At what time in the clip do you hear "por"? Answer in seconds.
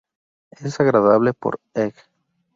1.35-1.59